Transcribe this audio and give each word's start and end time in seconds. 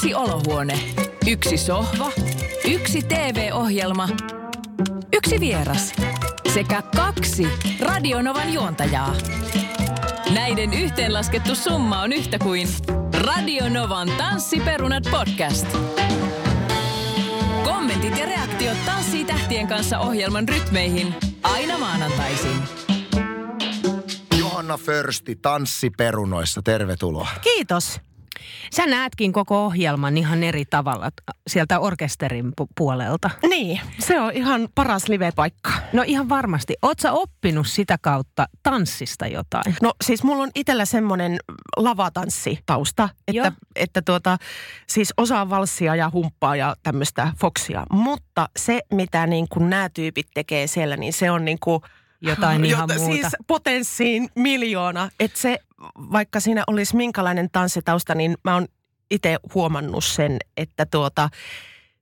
Yksi 0.00 0.14
olohuone, 0.14 0.80
yksi 1.26 1.56
sohva, 1.56 2.12
yksi 2.64 3.02
TV-ohjelma, 3.02 4.08
yksi 5.12 5.40
vieras 5.40 5.92
sekä 6.54 6.82
kaksi 6.96 7.46
Radionovan 7.80 8.52
juontajaa. 8.52 9.14
Näiden 10.34 10.74
yhteenlaskettu 10.74 11.54
summa 11.54 12.00
on 12.02 12.12
yhtä 12.12 12.38
kuin 12.38 12.68
Radionovan 13.26 14.08
Tanssiperunat 14.18 15.04
podcast. 15.10 15.66
Kommentit 17.64 18.18
ja 18.18 18.26
reaktiot 18.26 18.78
Tanssii 18.86 19.24
tähtien 19.24 19.68
kanssa 19.68 19.98
ohjelman 19.98 20.48
rytmeihin 20.48 21.14
aina 21.42 21.78
maanantaisin. 21.78 22.56
Johanna 24.38 24.76
Försti 24.76 25.36
Tanssiperunoissa, 25.36 26.62
tervetuloa. 26.62 27.28
Kiitos. 27.42 28.09
Sä 28.72 28.86
näetkin 28.86 29.32
koko 29.32 29.64
ohjelman 29.64 30.16
ihan 30.16 30.42
eri 30.42 30.64
tavalla 30.64 31.10
t- 31.10 31.14
sieltä 31.46 31.80
orkesterin 31.80 32.46
pu- 32.46 32.66
puolelta. 32.76 33.30
Niin, 33.48 33.80
se 33.98 34.20
on 34.20 34.32
ihan 34.34 34.68
paras 34.74 35.08
live-paikka. 35.08 35.70
No 35.92 36.02
ihan 36.06 36.28
varmasti. 36.28 36.74
Oot 36.82 36.98
sä 36.98 37.12
oppinut 37.12 37.66
sitä 37.66 37.96
kautta 38.02 38.46
tanssista 38.62 39.26
jotain? 39.26 39.76
No 39.82 39.92
siis 40.04 40.24
mulla 40.24 40.42
on 40.42 40.50
itsellä 40.54 40.84
semmoinen 40.84 41.38
lavatanssitausta, 41.76 43.08
Joo. 43.32 43.46
että, 43.46 43.60
että 43.76 44.02
tuota, 44.02 44.38
siis 44.86 45.12
osaa 45.16 45.50
valssia 45.50 45.96
ja 45.96 46.10
humppaa 46.12 46.56
ja 46.56 46.76
tämmöistä 46.82 47.32
foksia. 47.40 47.86
Mutta 47.92 48.48
se, 48.58 48.80
mitä 48.92 49.26
niin 49.26 49.46
kuin 49.48 49.70
nämä 49.70 49.88
tyypit 49.88 50.26
tekee 50.34 50.66
siellä, 50.66 50.96
niin 50.96 51.12
se 51.12 51.30
on 51.30 51.44
niin 51.44 51.58
kuin, 51.60 51.80
Jotain 52.20 52.64
ihan 52.70 52.88
muuta. 52.98 53.12
Siis 53.12 53.26
potenssiin 53.46 54.28
miljoona. 54.34 55.10
Että 55.20 55.38
se, 55.38 55.58
vaikka 55.96 56.40
siinä 56.40 56.64
olisi 56.66 56.96
minkälainen 56.96 57.48
tanssitausta, 57.52 58.14
niin 58.14 58.36
mä 58.44 58.54
oon 58.54 58.66
itse 59.10 59.36
huomannut 59.54 60.04
sen, 60.04 60.36
että 60.56 60.86
tuota, 60.86 61.28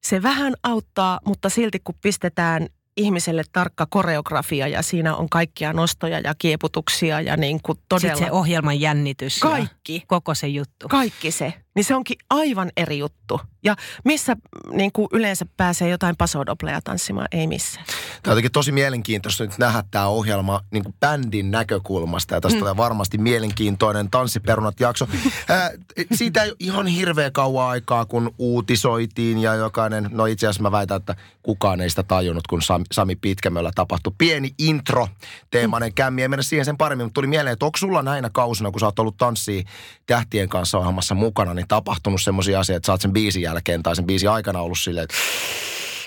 se 0.03 0.23
vähän 0.23 0.55
auttaa, 0.63 1.21
mutta 1.25 1.49
silti 1.49 1.81
kun 1.85 1.95
pistetään 2.03 2.67
ihmiselle 2.97 3.43
tarkka 3.53 3.87
koreografia 3.91 4.69
ja 4.69 4.83
siinä 4.83 5.17
on 5.17 5.29
kaikkia 5.29 5.73
nostoja 5.73 6.21
ja 6.21 6.35
kieputuksia 6.39 7.21
ja 7.21 7.37
niin 7.37 7.61
kuin 7.63 7.79
todella 7.89 8.15
Sitten 8.15 8.29
se 8.29 8.33
ohjelman 8.33 8.81
jännitys 8.81 9.39
kaikki, 9.41 10.03
koko 10.07 10.35
se 10.35 10.49
juttu. 10.49 10.89
kaikki 10.89 11.31
se, 11.31 11.55
niin 11.79 11.85
se 11.85 11.95
onkin 11.95 12.17
aivan 12.31 12.71
eri 12.77 12.99
juttu. 12.99 13.41
Ja 13.65 13.77
missä 14.05 14.37
niin 14.73 14.93
kuin 14.93 15.09
yleensä 15.13 15.47
pääsee 15.57 15.89
jotain 15.89 16.17
pasodopleja 16.17 16.81
tanssimaan, 16.81 17.29
ei 17.33 17.47
missään. 17.47 17.87
Tämä 17.87 18.33
on 18.33 18.33
jotenkin 18.33 18.53
tosi 18.53 18.73
mielenkiintoista 18.73 19.45
nyt 19.45 19.59
nähdä 19.59 19.85
tämä 19.91 20.07
ohjelma 20.07 20.61
niin 20.71 20.85
kuin 20.85 20.95
bändin 21.01 21.51
näkökulmasta. 21.51 22.35
Ja 22.35 22.41
tästä 22.41 22.57
mm. 22.57 22.61
tulee 22.61 22.77
varmasti 22.77 23.19
mielenkiintoinen 23.19 24.11
Tanssiperunat 24.11 24.81
jakso. 24.81 25.09
Ää, 25.49 25.71
siitä 26.15 26.43
ei 26.43 26.51
ole 26.51 26.57
ihan 26.59 26.87
hirveä 26.87 27.31
kauan 27.31 27.69
aikaa, 27.69 28.05
kun 28.05 28.35
uutisoitiin 28.39 29.39
ja 29.39 29.55
jokainen, 29.55 30.09
no 30.13 30.27
itse 30.27 30.47
asiassa 30.47 30.63
mä 30.63 30.73
väitän, 30.73 30.97
että 30.97 31.15
kukaan 31.43 31.81
ei 31.81 31.91
sitä 31.91 32.03
tajunnut, 32.03 32.47
kun 32.47 32.63
Sami, 32.63 32.85
Sami 32.93 33.17
Pitkämöllä 33.17 33.71
tapahtui 33.75 34.13
pieni 34.19 34.51
intro 34.59 35.09
teemainen 35.51 35.95
kämmi. 35.95 36.23
Ei 36.23 36.29
mennä 36.29 36.43
siihen 36.43 36.65
sen 36.65 36.77
paremmin, 36.77 37.07
mutta 37.07 37.15
tuli 37.15 37.27
mieleen, 37.27 37.53
että 37.53 37.67
onko 37.67 37.79
sulla 37.79 38.03
näinä 38.03 38.31
kausina, 38.33 38.71
kun 38.71 38.81
sä 38.81 38.87
oot 38.87 38.99
ollut 38.99 39.17
tanssia 39.17 39.63
tähtien 40.07 40.49
kanssa 40.49 40.79
ohjelmassa 40.79 41.15
mukana, 41.15 41.55
niin 41.55 41.68
tapahtunut 41.69 42.23
semmoisia 42.23 42.61
asioita, 42.61 42.77
että 42.77 42.87
sä 42.87 42.93
oot 42.93 43.01
sen 43.01 43.13
biisin 43.13 43.43
jälkeen 43.43 43.83
tai 43.83 43.97
sen 43.97 44.07
biisin 44.07 44.31
aikana 44.31 44.61
ollut 44.61 44.79
silleen, 44.79 45.05
että 45.05 45.17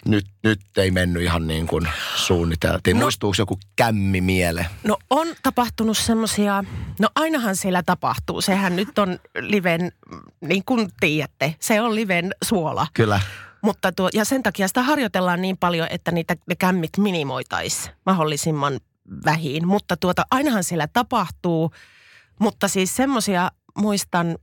nyt, 0.05 0.25
nyt 0.43 0.59
ei 0.77 0.91
mennyt 0.91 1.23
ihan 1.23 1.47
niin 1.47 1.67
kuin 1.67 1.87
suunniteltiin. 2.15 2.97
No. 2.97 3.01
Muistuuko 3.01 3.35
joku 3.37 3.59
kämmi 3.75 4.21
miele? 4.21 4.65
No 4.83 4.97
on 5.09 5.27
tapahtunut 5.43 5.97
semmoisia, 5.97 6.63
no 6.99 7.09
ainahan 7.15 7.55
siellä 7.55 7.83
tapahtuu. 7.83 8.41
Sehän 8.41 8.75
nyt 8.75 8.99
on 8.99 9.19
liven, 9.39 9.91
niin 10.41 10.63
kuin 10.65 10.89
tiedätte, 10.99 11.55
se 11.59 11.81
on 11.81 11.95
liven 11.95 12.31
suola. 12.43 12.87
Kyllä. 12.93 13.21
Mutta 13.61 13.91
tuo, 13.91 14.09
ja 14.13 14.25
sen 14.25 14.43
takia 14.43 14.67
sitä 14.67 14.83
harjoitellaan 14.83 15.41
niin 15.41 15.57
paljon, 15.57 15.87
että 15.89 16.11
niitä 16.11 16.35
ne 16.47 16.55
kämmit 16.55 16.97
minimoitaisiin 16.97 17.93
mahdollisimman 18.05 18.79
vähin. 19.25 19.67
Mutta 19.67 19.97
tuota, 19.97 20.25
ainahan 20.31 20.63
siellä 20.63 20.87
tapahtuu, 20.87 21.71
mutta 22.39 22.67
siis 22.67 22.95
semmoisia 22.95 23.51
muistan, 23.77 24.37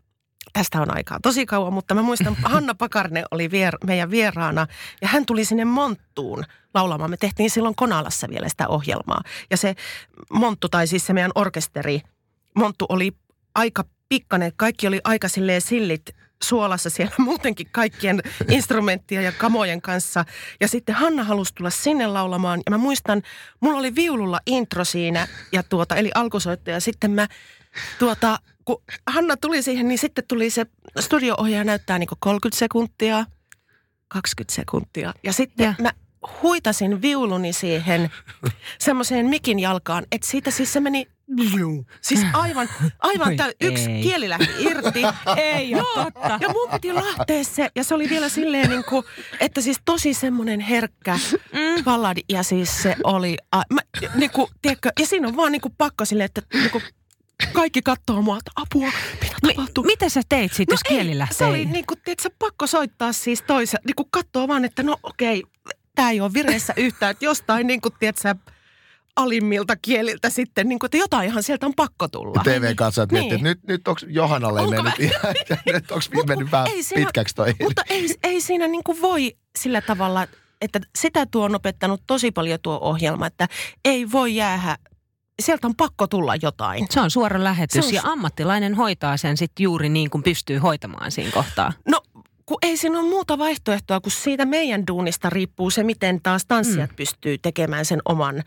tästä 0.59 0.81
on 0.81 0.97
aikaa 0.97 1.19
tosi 1.23 1.47
kauan, 1.47 1.73
mutta 1.73 1.95
mä 1.95 2.03
muistan, 2.03 2.37
Hanna 2.43 2.75
Pakarne 2.75 3.25
oli 3.31 3.51
vier, 3.51 3.77
meidän 3.85 4.11
vieraana 4.11 4.67
ja 5.03 5.09
hän 5.09 5.27
tuli 5.27 5.45
sinne 5.45 5.65
Monttuun 5.65 6.45
laulamaan. 6.75 7.11
Me 7.11 7.17
tehtiin 7.17 7.51
silloin 7.51 7.75
Konalassa 7.75 8.29
vielä 8.29 8.49
sitä 8.49 8.69
ohjelmaa. 8.69 9.23
Ja 9.51 9.57
se 9.57 9.75
Monttu, 10.33 10.69
tai 10.69 10.87
siis 10.87 11.07
se 11.07 11.13
meidän 11.13 11.31
orkesteri, 11.35 12.01
Monttu 12.55 12.87
oli 12.89 13.13
aika 13.55 13.85
pikkainen, 14.09 14.53
kaikki 14.57 14.87
oli 14.87 15.01
aika 15.05 15.29
silleen 15.29 15.61
sillit 15.61 16.17
suolassa 16.45 16.91
siellä 16.91 17.15
muutenkin 17.29 17.67
kaikkien 17.73 18.23
instrumenttien 18.49 19.25
ja 19.25 19.33
kamojen 19.33 19.83
kanssa. 19.83 20.25
Ja 20.61 20.69
sitten 20.69 20.95
Hanna 20.95 21.25
halusi 21.25 21.55
tulla 21.55 21.71
sinne 21.71 22.07
laulamaan. 22.07 22.61
Ja 22.67 22.71
mä 22.71 22.79
muistan, 22.79 23.23
mulla 23.61 23.79
oli 23.79 23.95
viululla 23.95 24.41
intro 24.47 24.85
siinä, 24.85 25.29
ja 25.53 25.63
tuota, 25.63 25.97
eli 25.97 26.11
alkusoitto. 26.15 26.71
Ja 26.71 26.81
sitten 26.81 27.11
mä 27.11 27.29
tuota, 27.99 28.39
kun 28.69 28.83
Hanna 29.07 29.37
tuli 29.37 29.63
siihen, 29.63 29.89
niin 29.89 29.99
sitten 29.99 30.25
tuli 30.29 30.51
se 30.51 30.67
studio-ohjaaja 31.01 31.65
näyttää 31.65 31.99
niin 31.99 32.09
30 32.19 32.59
sekuntia, 32.59 33.25
20 34.09 34.55
sekuntia. 34.55 35.15
Ja 35.25 35.33
sitten 35.33 35.65
Ja. 35.67 35.75
mä 35.83 35.91
huitasin 36.43 37.03
viuluni 37.03 37.53
siihen 37.53 38.11
semmoiseen 38.79 39.27
mikin 39.27 39.59
jalkaan, 39.59 40.07
että 40.13 40.29
siitä 40.29 40.51
siis 40.51 40.73
se 40.73 40.81
meni 40.81 41.07
Siis 42.01 42.21
aivan, 42.33 42.69
aivan 42.99 43.37
tää, 43.37 43.51
yksi 43.61 43.91
ei. 43.91 44.03
kieli 44.03 44.29
lähti 44.29 44.49
irti. 44.59 45.03
Ei 45.37 45.75
oo 45.75 45.81
Joo, 45.97 46.05
totta. 46.05 46.39
ja 46.41 46.49
mun 46.49 46.71
piti 46.71 46.95
lähteä 46.95 47.45
se, 47.45 47.71
ja 47.77 47.85
se 47.85 47.95
oli 47.95 48.11
vielä 48.11 48.29
silleen 48.29 48.71
niin 48.71 48.85
kuin, 48.85 49.05
että 49.41 49.61
siis 49.61 49.81
tosi 49.85 50.15
semmoinen 50.15 50.61
herkkä 50.61 51.19
mm. 51.53 51.85
balladi, 51.85 52.21
ja 52.29 52.43
siis 52.43 52.83
se 52.83 52.97
oli, 53.05 53.37
a, 53.53 53.63
mä, 53.73 53.81
niin 54.15 54.31
kuin, 54.31 54.51
tiedätkö, 54.63 54.91
ja 55.01 55.07
siinä 55.07 55.29
on 55.29 55.37
vaan 55.37 55.53
niin 55.53 55.61
kuin 55.61 55.75
pakko 55.79 56.05
silleen, 56.05 56.25
että 56.25 56.43
niin 56.55 56.71
kuin, 56.71 56.83
kaikki 57.53 57.83
katsoo 57.83 58.23
mua, 58.23 58.39
että 58.39 58.51
apua, 58.57 58.91
mitä 59.23 59.37
Mi- 59.43 59.55
tapahtuu? 59.55 59.85
mitä 59.85 60.09
sä 60.09 60.21
teit 60.29 60.53
sitten, 60.53 60.73
jos 60.75 60.81
No 60.85 60.91
ei, 60.91 60.97
kieli 60.97 61.19
lähtee? 61.19 61.37
Se 61.39 61.45
oli 61.45 61.65
niin 61.65 61.87
kuin, 61.87 62.01
tiedätkö, 62.05 62.31
pakko 62.39 62.67
soittaa 62.67 63.13
siis 63.13 63.43
toisen, 63.43 63.81
niin 63.87 63.95
kuin 63.95 64.09
katsoo 64.11 64.49
vaan, 64.49 64.65
että 64.65 64.83
no 64.83 64.97
okei, 65.03 65.43
tämä 65.95 66.11
ei 66.11 66.21
ole 66.21 66.33
vireessä 66.33 66.75
yhtään, 66.77 67.11
että 67.11 67.25
jostain 67.25 67.67
niin 67.67 67.81
kuin, 67.81 67.95
tiedätkö, 67.99 68.35
alimmilta 69.17 69.77
kieliltä 69.77 70.31
sitten, 70.31 70.69
niin 70.69 70.79
kuin, 70.79 70.87
että 70.87 70.97
jotainhan 70.97 71.43
sieltä 71.43 71.67
on 71.67 71.75
pakko 71.75 72.09
tulla. 72.09 72.43
TV-katsojat 72.45 73.13
Niin. 73.13 73.21
miettii, 73.25 73.35
että 73.37 73.49
nyt, 73.49 73.65
nyt 73.67 73.89
onko 73.89 74.01
Johannalle 74.09 74.61
ei 74.61 74.65
Onko 74.67 74.83
mennyt 74.83 75.01
ihan, 75.01 75.35
nyt 75.75 75.91
onko 75.91 76.05
Mut- 76.15 76.27
mennyt 76.27 76.53
vähän 76.53 76.67
siinä- 76.81 77.05
pitkäksi 77.07 77.35
toi. 77.35 77.55
Mutta 77.63 77.83
ei, 77.91 78.15
ei 78.23 78.41
siinä 78.41 78.67
niin 78.69 78.85
kuin 78.85 79.01
voi 79.01 79.37
sillä 79.59 79.81
tavalla, 79.81 80.27
että 80.61 80.81
sitä 80.99 81.27
tuo 81.27 81.45
on 81.45 81.55
opettanut 81.55 82.03
tosi 82.07 82.31
paljon 82.31 82.59
tuo 82.63 82.79
ohjelma, 82.83 83.27
että 83.27 83.49
ei 83.85 84.13
voi 84.13 84.37
jäädä, 84.37 84.77
sieltä 85.43 85.67
on 85.67 85.77
pakko 85.77 86.07
tulla 86.07 86.37
jotain. 86.43 86.87
Se 86.91 87.01
on 87.01 87.11
suora 87.11 87.45
lähetys 87.45 87.87
on 87.87 87.95
ja 87.95 88.03
ammattilainen 88.05 88.75
hoitaa 88.75 89.17
sen 89.17 89.37
sitten 89.37 89.65
juuri 89.65 89.89
niin 89.89 90.11
kuin 90.11 90.23
pystyy 90.23 90.59
hoitamaan 90.59 91.11
siinä 91.11 91.31
kohtaa. 91.31 91.73
No 91.89 92.03
kun 92.47 92.59
ei 92.63 92.77
siinä 92.77 93.01
ole 93.01 93.09
muuta 93.09 93.39
vaihtoehtoa, 93.39 94.01
kun 94.01 94.13
siitä 94.13 94.45
meidän 94.45 94.87
duunista 94.87 95.31
riippuu 95.31 95.71
se, 95.71 95.83
miten 95.83 96.23
taas 96.23 96.47
tanssijat 96.47 96.91
mm. 96.91 96.97
pystyy 96.97 97.39
tekemään 97.39 97.85
sen 97.85 98.01
oman 98.05 98.43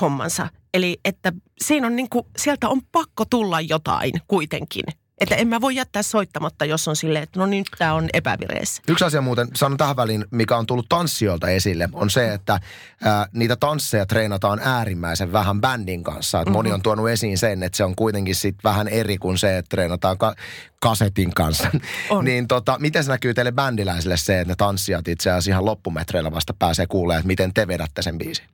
hommansa. 0.00 0.48
Eli 0.74 1.00
että 1.04 1.32
siinä 1.60 1.86
on 1.86 1.96
niin 1.96 2.10
kuin, 2.10 2.26
sieltä 2.36 2.68
on 2.68 2.80
pakko 2.92 3.24
tulla 3.24 3.60
jotain 3.60 4.12
kuitenkin. 4.28 4.84
Että 5.20 5.34
en 5.34 5.48
mä 5.48 5.60
voi 5.60 5.74
jättää 5.74 6.02
soittamatta, 6.02 6.64
jos 6.64 6.88
on 6.88 6.96
silleen, 6.96 7.22
että 7.22 7.38
no 7.40 7.46
nyt 7.46 7.66
tämä 7.78 7.94
on 7.94 8.08
epävireessä. 8.12 8.82
Yksi 8.88 9.04
asia 9.04 9.20
muuten, 9.20 9.48
sanon 9.56 9.78
tähän 9.78 9.96
väliin, 9.96 10.24
mikä 10.30 10.56
on 10.56 10.66
tullut 10.66 10.86
tanssijoilta 10.88 11.48
esille, 11.48 11.88
on 11.92 12.10
se, 12.10 12.32
että 12.34 12.60
ää, 13.04 13.26
niitä 13.32 13.56
tansseja 13.56 14.06
treenataan 14.06 14.60
äärimmäisen 14.64 15.32
vähän 15.32 15.60
bändin 15.60 16.02
kanssa. 16.02 16.40
Et 16.40 16.46
Mhm. 16.46 16.52
Moni 16.52 16.72
on 16.72 16.82
tuonut 16.82 17.08
esiin 17.08 17.38
sen, 17.38 17.62
että 17.62 17.76
se 17.76 17.84
on 17.84 17.96
kuitenkin 17.96 18.34
sit 18.34 18.56
vähän 18.64 18.88
eri 18.88 19.18
kuin 19.18 19.38
se, 19.38 19.58
että 19.58 19.68
treenataan 19.68 20.18
ka- 20.18 20.34
kasetin 20.80 21.34
kanssa. 21.34 21.70
On. 22.10 22.24
niin 22.24 22.48
tota, 22.48 22.76
miten 22.78 23.04
se 23.04 23.10
näkyy 23.10 23.34
teille 23.34 23.52
bändiläisille 23.52 24.16
se, 24.16 24.40
että 24.40 24.52
ne 24.52 24.56
tanssijat 24.58 25.08
itse 25.08 25.30
asiassa 25.30 25.50
ihan 25.50 25.64
loppumetreillä 25.64 26.32
vasta 26.32 26.54
pääsee 26.58 26.86
kuulemaan, 26.86 27.18
että 27.20 27.26
miten 27.26 27.54
te 27.54 27.68
vedätte 27.68 28.02
sen 28.02 28.18
biisin? 28.18 28.44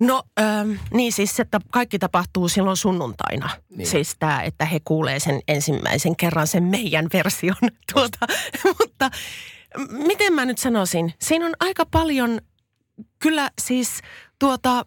No 0.00 0.22
ähm, 0.40 0.72
niin 0.94 1.12
siis 1.12 1.40
että 1.40 1.60
kaikki 1.70 1.98
tapahtuu 1.98 2.48
silloin 2.48 2.76
sunnuntaina. 2.76 3.50
Niin. 3.76 3.86
Siis 3.86 4.16
tämä, 4.18 4.42
että 4.42 4.64
he 4.64 4.80
kuulee 4.84 5.20
sen 5.20 5.40
ensimmäisen 5.48 6.16
kerran 6.16 6.46
sen 6.46 6.62
meidän 6.64 7.06
version. 7.12 7.56
Tuota, 7.92 8.26
mutta 8.78 9.10
miten 9.90 10.32
mä 10.32 10.44
nyt 10.44 10.58
sanoisin? 10.58 11.14
Siinä 11.18 11.46
on 11.46 11.52
aika 11.60 11.86
paljon, 11.90 12.40
kyllä 13.18 13.50
siis 13.60 14.00
tuota, 14.38 14.84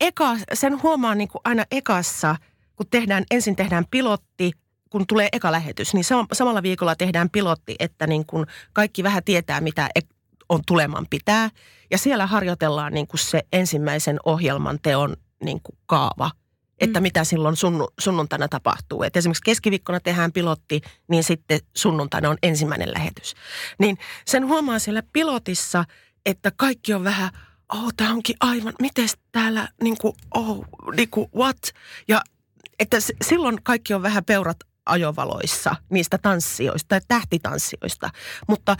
eka, 0.00 0.36
sen 0.54 0.82
huomaa 0.82 1.14
niin 1.14 1.28
kuin 1.28 1.42
aina 1.44 1.64
ekassa, 1.70 2.36
kun 2.76 2.86
tehdään, 2.90 3.24
ensin 3.30 3.56
tehdään 3.56 3.84
pilotti, 3.90 4.50
kun 4.90 5.06
tulee 5.06 5.28
eka 5.32 5.52
lähetys, 5.52 5.94
niin 5.94 6.04
sam- 6.04 6.26
samalla 6.32 6.62
viikolla 6.62 6.96
tehdään 6.96 7.30
pilotti, 7.30 7.74
että 7.78 8.06
niin 8.06 8.26
kuin 8.26 8.46
kaikki 8.72 9.02
vähän 9.02 9.24
tietää, 9.24 9.60
mitä 9.60 9.88
ek- 9.94 10.13
on 10.48 10.60
tuleman 10.66 11.06
pitää. 11.10 11.50
Ja 11.90 11.98
siellä 11.98 12.26
harjoitellaan 12.26 12.92
niin 12.92 13.06
kuin 13.06 13.20
se 13.20 13.42
ensimmäisen 13.52 14.18
ohjelman 14.24 14.78
teon 14.82 15.16
niin 15.44 15.60
kuin 15.62 15.78
kaava. 15.86 16.30
että 16.80 17.00
mitä 17.00 17.24
silloin 17.24 17.56
sunnu, 17.56 17.88
sunnuntaina 18.00 18.48
tapahtuu. 18.48 19.02
Et 19.02 19.16
esimerkiksi 19.16 19.42
keskiviikkona 19.44 20.00
tehdään 20.00 20.32
pilotti, 20.32 20.80
niin 21.08 21.24
sitten 21.24 21.60
sunnuntaina 21.76 22.30
on 22.30 22.36
ensimmäinen 22.42 22.92
lähetys. 22.94 23.34
Niin 23.78 23.98
sen 24.26 24.46
huomaa 24.48 24.78
siellä 24.78 25.02
pilotissa, 25.12 25.84
että 26.26 26.52
kaikki 26.56 26.94
on 26.94 27.04
vähän, 27.04 27.30
oh, 27.72 27.92
tämä 27.96 28.10
onkin 28.10 28.36
aivan, 28.40 28.74
miten 28.80 29.08
täällä, 29.32 29.68
niin 29.82 29.96
kuin, 30.00 30.14
oh, 30.34 30.64
niin 30.96 31.10
kuin, 31.10 31.30
what? 31.36 31.58
Ja 32.08 32.22
että 32.78 33.00
s- 33.00 33.12
silloin 33.24 33.58
kaikki 33.62 33.94
on 33.94 34.02
vähän 34.02 34.24
peurat 34.24 34.56
ajovaloissa 34.86 35.76
niistä 35.90 36.18
tanssijoista, 36.18 37.00
tähtitanssioista. 37.08 38.10
Mutta 38.48 38.76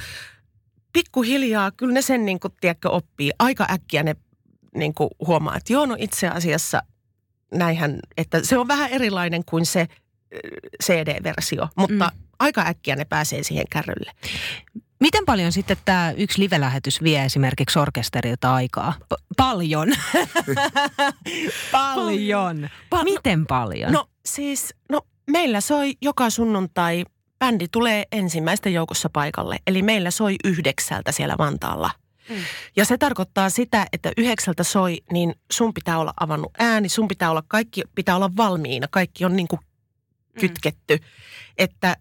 pikkuhiljaa 0.94 1.70
kyllä 1.70 1.92
ne 1.92 2.02
sen 2.02 2.24
niin 2.24 2.40
kuin, 2.40 2.52
tiedätkö, 2.60 2.90
oppii. 2.90 3.30
Aika 3.38 3.66
äkkiä 3.70 4.02
ne 4.02 4.16
niin 4.74 4.94
kuin, 4.94 5.10
huomaa, 5.26 5.56
että 5.56 5.72
joo, 5.72 5.86
no 5.86 5.96
itse 5.98 6.28
asiassa 6.28 6.82
näinhän, 7.54 7.98
että 8.16 8.40
se 8.44 8.58
on 8.58 8.68
vähän 8.68 8.90
erilainen 8.90 9.44
kuin 9.44 9.66
se 9.66 9.80
ö, 10.34 10.38
CD-versio, 10.84 11.68
mutta 11.76 12.10
mm. 12.14 12.20
aika 12.38 12.64
äkkiä 12.66 12.96
ne 12.96 13.04
pääsee 13.04 13.42
siihen 13.42 13.64
kärrylle. 13.70 14.12
Miten 15.00 15.24
paljon 15.24 15.52
sitten 15.52 15.76
tämä 15.84 16.12
yksi 16.16 16.40
live-lähetys 16.40 17.02
vie 17.02 17.24
esimerkiksi 17.24 17.78
orkesterilta 17.78 18.54
aikaa? 18.54 18.94
P- 19.08 19.36
paljon. 19.36 19.88
paljon. 21.72 22.68
Pal- 22.90 23.04
Miten 23.04 23.46
paljon? 23.46 23.92
No 23.92 24.08
siis, 24.26 24.74
no 24.90 25.00
meillä 25.30 25.60
soi 25.60 25.92
joka 26.02 26.30
sunnuntai, 26.30 27.04
bändi 27.38 27.68
tulee 27.68 28.04
ensimmäisten 28.12 28.74
joukossa 28.74 29.08
paikalle. 29.08 29.56
Eli 29.66 29.82
meillä 29.82 30.10
soi 30.10 30.36
yhdeksältä 30.44 31.12
siellä 31.12 31.34
Vantaalla. 31.38 31.90
Mm. 32.28 32.36
Ja 32.76 32.84
se 32.84 32.98
tarkoittaa 32.98 33.50
sitä, 33.50 33.86
että 33.92 34.12
yhdeksältä 34.16 34.64
soi, 34.64 34.98
niin 35.12 35.34
sun 35.52 35.74
pitää 35.74 35.98
olla 35.98 36.14
avannut 36.20 36.52
ääni, 36.58 36.88
sun 36.88 37.08
pitää 37.08 37.30
olla, 37.30 37.42
kaikki 37.48 37.82
pitää 37.94 38.16
olla 38.16 38.30
valmiina, 38.36 38.86
kaikki 38.90 39.24
on 39.24 39.36
niin 39.36 39.48
kuin 39.48 39.60
kytketty. 40.40 40.96
Mm. 40.96 41.04
Että 41.58 41.96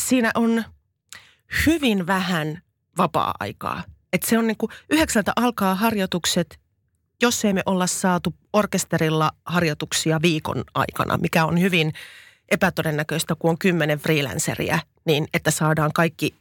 siinä 0.00 0.30
on 0.34 0.64
hyvin 1.66 2.06
vähän 2.06 2.62
vapaa-aikaa. 2.98 3.82
Että 4.12 4.28
se 4.28 4.38
on 4.38 4.46
niin 4.46 4.56
kuin 4.56 4.72
yhdeksältä 4.90 5.32
alkaa 5.36 5.74
harjoitukset, 5.74 6.60
jos 7.22 7.44
ei 7.44 7.52
me 7.52 7.62
olla 7.66 7.86
saatu 7.86 8.34
orkesterilla 8.52 9.30
harjoituksia 9.46 10.22
viikon 10.22 10.64
aikana, 10.74 11.16
mikä 11.16 11.44
on 11.44 11.60
hyvin 11.60 11.92
epätodennäköistä, 12.54 13.34
kun 13.38 13.50
on 13.50 13.58
kymmenen 13.58 13.98
freelanceria, 13.98 14.78
niin 15.04 15.26
että 15.34 15.50
saadaan 15.50 15.92
kaikki 15.92 16.34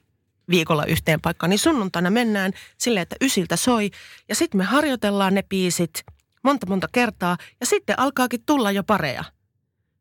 viikolla 0.49 0.85
yhteen 0.85 1.21
paikkaan. 1.21 1.49
Niin 1.49 1.59
sunnuntaina 1.59 2.09
mennään 2.09 2.53
silleen, 2.77 3.01
että 3.01 3.15
ysiltä 3.21 3.55
soi 3.55 3.91
ja 4.29 4.35
sitten 4.35 4.57
me 4.57 4.63
harjoitellaan 4.63 5.33
ne 5.33 5.43
biisit 5.49 6.03
monta 6.43 6.65
monta 6.65 6.87
kertaa 6.91 7.37
ja 7.59 7.65
sitten 7.65 7.99
alkaakin 7.99 8.43
tulla 8.45 8.71
jo 8.71 8.83
pareja 8.83 9.23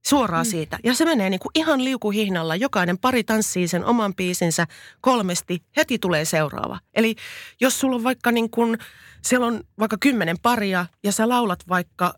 suoraan 0.07 0.47
mm. 0.47 0.51
siitä. 0.51 0.79
Ja 0.85 0.95
se 0.95 1.05
menee 1.05 1.31
niin 1.31 1.41
kuin 1.41 1.51
ihan 1.55 1.85
liukuhihnalla. 1.85 2.57
Jokainen 2.57 2.99
pari 2.99 3.25
tanssii 3.25 3.69
sen 3.69 3.85
oman 3.85 4.15
biisinsä 4.15 4.67
kolmesti, 5.01 5.63
heti 5.77 5.99
tulee 5.99 6.25
seuraava. 6.25 6.79
Eli 6.95 7.15
jos 7.61 7.81
sulla 7.81 7.97
on 7.97 8.05
vaikka 8.05 8.33
niin 8.33 8.51
kuin, 8.51 8.79
siellä 9.23 9.47
on 9.47 9.61
vaikka 9.79 9.97
kymmenen 10.01 10.37
paria 10.43 10.87
ja 11.05 11.13
sä 11.13 11.29
laulat 11.29 11.69
vaikka 11.69 12.15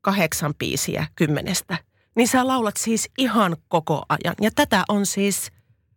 kahdeksan 0.00 0.54
biisiä 0.54 1.06
kymmenestä, 1.16 1.78
niin 2.14 2.28
sä 2.28 2.46
laulat 2.46 2.76
siis 2.76 3.10
ihan 3.18 3.56
koko 3.68 4.02
ajan. 4.08 4.34
Ja 4.40 4.50
tätä 4.50 4.84
on 4.88 5.06
siis, 5.06 5.52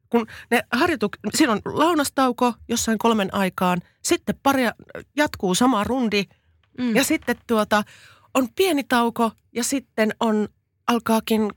kun 0.09 0.27
ne 0.51 0.62
harjoitu, 0.71 1.09
siinä 1.35 1.53
on 1.53 1.62
launastauko 1.65 2.53
jossain 2.67 2.97
kolmen 2.97 3.33
aikaan, 3.33 3.81
sitten 4.01 4.35
paria 4.44 4.73
jatkuu 5.15 5.56
sama 5.56 5.83
rundi 5.83 6.23
mm. 6.77 6.95
ja 6.95 7.03
sitten 7.03 7.35
tuota 7.47 7.83
on 8.33 8.47
pieni 8.56 8.83
tauko 8.83 9.31
ja 9.53 9.63
sitten 9.63 10.13
on 10.19 10.47
alkaakin 10.88 11.51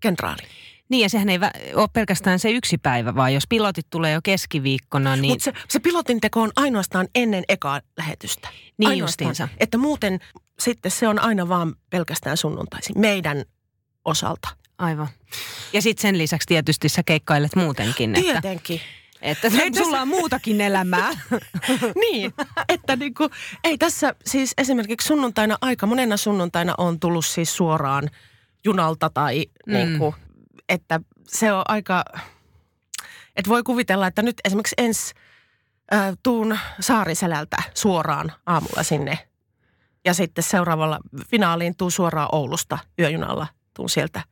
kenraali. 0.00 0.42
Niin 0.88 1.00
ja 1.00 1.08
sehän 1.08 1.28
ei 1.28 1.38
ole 1.74 1.88
pelkästään 1.92 2.38
se 2.38 2.50
yksi 2.50 2.78
päivä, 2.78 3.14
vaan 3.14 3.34
jos 3.34 3.46
pilotit 3.48 3.86
tulee 3.90 4.12
jo 4.12 4.20
keskiviikkona, 4.22 5.16
niin... 5.16 5.32
Mutta 5.32 5.44
se, 5.44 5.52
se 5.68 5.80
pilotin 5.80 6.20
teko 6.20 6.42
on 6.42 6.50
ainoastaan 6.56 7.08
ennen 7.14 7.44
ekaa 7.48 7.80
lähetystä. 7.96 8.48
Niin 8.78 8.88
ainoastaan. 8.88 9.28
justiinsa. 9.28 9.48
Että 9.60 9.78
muuten 9.78 10.20
sitten 10.58 10.90
se 10.90 11.08
on 11.08 11.18
aina 11.18 11.48
vaan 11.48 11.74
pelkästään 11.90 12.36
sunnuntaisin 12.36 13.00
meidän 13.00 13.44
osalta. 14.04 14.48
Aivan. 14.78 15.08
Ja 15.72 15.82
sitten 15.82 16.02
sen 16.02 16.18
lisäksi 16.18 16.46
tietysti 16.48 16.88
sä 16.88 17.02
keikkailet 17.06 17.56
muutenkin, 17.56 18.16
että, 18.16 18.30
Tietenkin. 18.32 18.80
että 19.22 19.48
Ei 19.48 19.70
tässä- 19.70 19.84
sulla 19.84 20.00
on 20.00 20.08
muutakin 20.08 20.60
elämää. 20.60 21.10
niin, 22.10 22.32
että 22.68 22.96
niinku, 22.96 23.30
ei 23.64 23.78
tässä 23.78 24.14
siis 24.26 24.54
esimerkiksi 24.58 25.06
sunnuntaina, 25.08 25.56
aika 25.60 25.86
monena 25.86 26.16
sunnuntaina 26.16 26.74
on 26.78 27.00
tullut 27.00 27.26
siis 27.26 27.56
suoraan 27.56 28.10
junalta 28.64 29.10
tai 29.10 29.46
Mm. 29.66 29.72
mm. 29.72 29.78
niinku, 29.78 30.14
että 30.68 31.00
se 31.28 31.52
on 31.52 31.62
aika, 31.68 32.04
että 33.36 33.48
voi 33.48 33.62
kuvitella, 33.62 34.06
että 34.06 34.22
nyt 34.22 34.36
esimerkiksi 34.44 34.74
ensi 34.78 35.14
äh, 35.94 36.12
tuun 36.22 36.58
Saariselältä 36.80 37.56
suoraan 37.74 38.32
aamulla 38.46 38.82
sinne 38.82 39.18
ja 40.04 40.14
sitten 40.14 40.44
seuraavalla 40.44 40.98
finaaliin 41.30 41.76
tuu 41.76 41.90
suoraan 41.90 42.28
Oulusta 42.32 42.78
yöjunalla, 42.98 43.46
tuun 43.74 43.90
sieltä. 43.90 44.22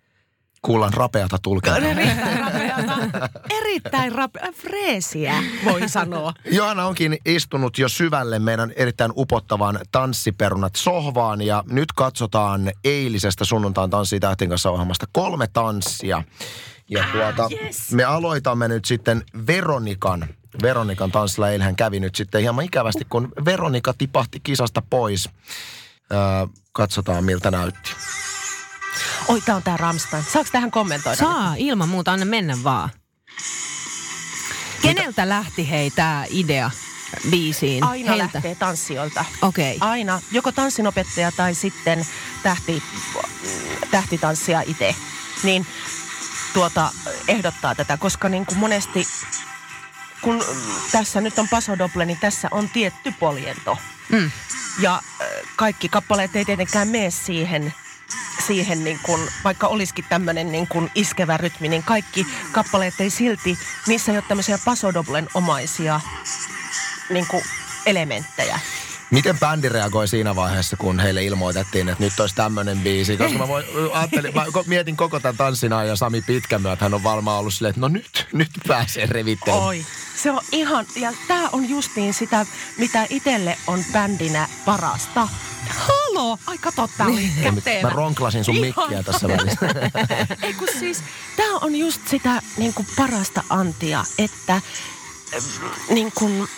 Kuullaan 0.62 0.94
rapeata 0.94 1.38
tulkintaa. 1.42 1.78
Erittäin 1.78 2.40
rapeata, 2.44 3.28
erittäin 3.50 4.12
rapea, 4.12 4.52
freesiä 4.52 5.34
voi 5.64 5.88
sanoa. 5.88 6.32
Johanna 6.50 6.86
onkin 6.86 7.18
istunut 7.26 7.78
jo 7.78 7.88
syvälle 7.88 8.38
meidän 8.38 8.72
erittäin 8.76 9.12
upottavan 9.16 9.80
tanssiperunat 9.92 10.76
sohvaan 10.76 11.42
ja 11.42 11.64
nyt 11.70 11.92
katsotaan 11.92 12.72
eilisestä 12.84 13.44
sunnuntain 13.44 13.90
tanssii 13.90 14.20
tähtien 14.20 14.48
kanssa 14.48 14.70
ohjelmasta 14.70 15.06
kolme 15.12 15.46
tanssia. 15.52 16.22
Ja 16.90 17.04
tuota, 17.12 17.48
yes. 17.64 17.92
me 17.92 18.04
aloitamme 18.04 18.68
nyt 18.68 18.84
sitten 18.84 19.22
Veronikan. 19.46 20.26
Veronikan 20.62 21.10
tanssilla 21.10 21.50
eilähän 21.50 21.76
kävi 21.76 22.00
nyt 22.00 22.14
sitten 22.14 22.40
hieman 22.40 22.64
ikävästi, 22.64 23.06
kun 23.10 23.32
Veronika 23.44 23.94
tipahti 23.98 24.40
kisasta 24.42 24.82
pois. 24.90 25.28
Öö, 26.12 26.18
katsotaan 26.72 27.24
miltä 27.24 27.50
näytti. 27.50 27.90
Oi, 29.28 29.40
tää 29.40 29.56
on 29.56 29.62
tää 29.62 29.76
Ramstein. 29.76 30.24
Saako 30.24 30.48
tähän 30.52 30.70
kommentoida? 30.70 31.16
Saa, 31.16 31.54
ilman 31.56 31.88
muuta, 31.88 32.12
anna 32.12 32.24
mennä 32.24 32.56
vaan. 32.64 32.90
Keneltä 34.82 35.28
lähti 35.28 35.70
hei 35.70 35.90
tää 35.90 36.24
idea 36.30 36.70
biisiin? 37.30 37.84
Aina 37.84 38.08
Heiltä. 38.08 38.30
lähtee 38.34 38.54
tanssijoilta. 38.54 39.24
Okei. 39.42 39.76
Okay. 39.76 39.88
Aina. 39.88 40.20
Joko 40.32 40.52
tanssinopettaja 40.52 41.32
tai 41.32 41.54
sitten 41.54 42.06
tähti, 42.42 42.82
tähtitanssija 43.90 44.62
itse. 44.66 44.94
Niin 45.42 45.66
tuota, 46.54 46.90
ehdottaa 47.28 47.74
tätä, 47.74 47.96
koska 47.96 48.28
niin 48.28 48.46
kuin 48.46 48.58
monesti, 48.58 49.06
kun 50.22 50.44
tässä 50.92 51.20
nyt 51.20 51.38
on 51.38 51.48
Paso 51.48 51.78
Doble, 51.78 52.04
niin 52.04 52.18
tässä 52.20 52.48
on 52.50 52.68
tietty 52.68 53.14
poljento. 53.20 53.78
Mm. 54.08 54.30
Ja 54.80 55.02
kaikki 55.56 55.88
kappaleet 55.88 56.36
ei 56.36 56.44
tietenkään 56.44 56.88
mene 56.88 57.10
siihen, 57.10 57.74
siihen 58.46 58.84
niin 58.84 59.00
kuin, 59.02 59.20
vaikka 59.44 59.66
olisikin 59.66 60.04
tämmöinen 60.08 60.52
niin 60.52 60.66
kuin 60.68 60.90
iskevä 60.94 61.36
rytmi, 61.36 61.68
niin 61.68 61.82
kaikki 61.82 62.26
kappaleet 62.52 63.00
ei 63.00 63.10
silti, 63.10 63.58
niissä 63.86 64.12
ei 64.12 64.18
ole 64.18 64.24
tämmöisiä 64.28 64.58
pasodoblen 64.64 65.28
omaisia 65.34 66.00
niin 67.10 67.26
elementtejä. 67.86 68.60
Miten 69.10 69.38
bändi 69.38 69.68
reagoi 69.68 70.08
siinä 70.08 70.36
vaiheessa, 70.36 70.76
kun 70.76 71.00
heille 71.00 71.24
ilmoitettiin, 71.24 71.88
että 71.88 72.04
nyt 72.04 72.20
olisi 72.20 72.34
tämmöinen 72.34 72.78
biisi? 72.78 73.16
Koska 73.16 73.38
mä, 73.38 73.48
voin, 73.48 73.64
ajattelin, 73.92 74.34
mä 74.34 74.44
mietin 74.66 74.96
koko 74.96 75.20
tämän 75.20 75.36
tanssin 75.36 75.72
ajan 75.72 75.88
ja 75.88 75.96
Sami 75.96 76.22
Pitkämyö, 76.22 76.72
että 76.72 76.84
hän 76.84 76.94
on 76.94 77.02
varmaan 77.02 77.38
ollut 77.38 77.54
silleen, 77.54 77.70
että 77.70 77.80
no 77.80 77.88
nyt, 77.88 78.28
nyt 78.32 78.50
pääsee 78.66 79.06
revittelemään. 79.06 79.66
Oi, 79.66 79.86
se 80.16 80.30
on 80.30 80.40
ihan, 80.52 80.86
ja 80.96 81.12
tämä 81.28 81.48
on 81.52 81.68
justiin 81.68 82.14
sitä, 82.14 82.46
mitä 82.78 83.06
itselle 83.10 83.58
on 83.66 83.84
bändinä 83.92 84.48
parasta. 84.64 85.28
Halo! 85.68 86.38
Ai 86.46 86.58
kato, 86.58 86.90
tää 86.98 87.06
oli 87.06 87.30
nyt 87.42 87.54
kätevä. 87.64 87.82
Mä 87.88 87.94
ronklasin 87.94 88.44
sun 88.44 88.54
Ihan 88.56 88.66
mikkiä 88.88 89.02
tässä 89.02 89.28
välissä. 89.28 89.66
Ei 90.42 90.54
kun 90.54 90.68
siis, 90.78 91.02
tämä 91.36 91.56
on 91.56 91.76
just 91.76 92.08
sitä 92.08 92.42
niin 92.56 92.74
kuin 92.74 92.86
parasta 92.96 93.42
antia, 93.50 94.04
että 94.18 94.54
äh, 94.54 94.62
niin 95.90 96.12
kuin, 96.14 96.48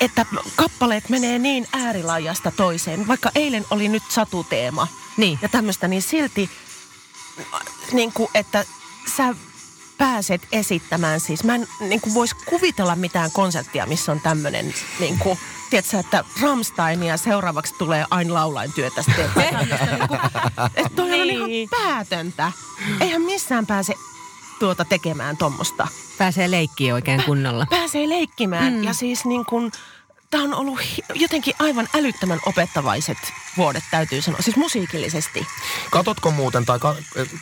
että 0.00 0.26
kappaleet 0.56 1.08
menee 1.08 1.38
niin 1.38 1.66
äärilaajasta 1.72 2.50
toiseen. 2.50 3.08
Vaikka 3.08 3.30
eilen 3.34 3.64
oli 3.70 3.88
nyt 3.88 4.02
satuteema 4.08 4.86
Niin. 5.16 5.38
ja 5.42 5.48
tämmöistä, 5.48 5.88
niin 5.88 6.02
silti 6.02 6.50
äh, 7.54 7.60
niin 7.92 8.12
kuin, 8.12 8.28
että 8.34 8.64
sä 9.16 9.34
pääset 10.02 10.42
esittämään 10.52 11.20
siis. 11.20 11.44
Mä 11.44 11.54
en 11.54 11.66
niin 11.80 12.00
kuin 12.00 12.14
vois 12.14 12.34
kuvitella 12.34 12.96
mitään 12.96 13.30
konserttia, 13.32 13.86
missä 13.86 14.12
on 14.12 14.20
tämmöinen 14.20 14.74
niin 15.00 15.18
kuin, 15.18 15.38
tiedätkö, 15.70 15.98
että 15.98 16.24
Rammsteinia 16.40 17.16
seuraavaksi 17.16 17.74
tulee 17.78 18.04
aina 18.10 18.34
laulain 18.34 18.72
työtä 18.72 19.02
sitten. 19.02 19.30
niin 20.76 20.90
toi 20.96 21.20
on 21.20 21.26
Niin. 21.26 21.50
ihan 21.50 21.68
päätöntä. 21.70 22.52
Eihän 23.00 23.22
missään 23.22 23.66
pääse 23.66 23.94
tuota 24.58 24.84
tekemään 24.84 25.36
tuommoista. 25.36 25.88
Pääsee 26.18 26.50
leikkiin 26.50 26.94
oikein 26.94 27.22
kunnolla. 27.22 27.66
Pääsee 27.70 28.08
leikkimään 28.08 28.72
mm. 28.72 28.84
ja 28.84 28.92
siis 28.92 29.24
niin 29.24 29.44
kuin 29.44 29.72
tämä 30.32 30.44
on 30.44 30.54
ollut 30.54 30.80
jotenkin 31.14 31.54
aivan 31.58 31.88
älyttömän 31.94 32.40
opettavaiset 32.46 33.18
vuodet, 33.56 33.84
täytyy 33.90 34.22
sanoa. 34.22 34.42
Siis 34.42 34.56
musiikillisesti. 34.56 35.46
Katotko 35.90 36.30
muuten, 36.30 36.64
tai 36.64 36.78
ka- 36.78 36.96